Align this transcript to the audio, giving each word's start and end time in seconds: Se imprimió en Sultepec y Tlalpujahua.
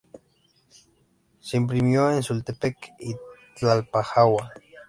Se 1.41 1.57
imprimió 1.57 2.09
en 2.11 2.23
Sultepec 2.23 2.91
y 2.97 3.13
Tlalpujahua. 3.55 4.51